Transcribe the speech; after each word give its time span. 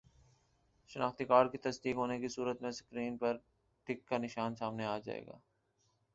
شناختی 0.89 1.25
کارڈ 1.25 1.51
کی 1.51 1.57
تصدیق 1.59 1.95
ہونے 1.95 2.19
کی 2.19 2.27
صورت 2.27 2.61
میں 2.61 2.71
سکرین 2.71 3.17
پر 3.17 3.37
ٹک 3.87 4.05
کا 4.07 4.17
نشان 4.17 4.55
سامنے 4.55 4.85
آ 4.85 4.97
جائے 4.99 5.25
گا 5.25 5.37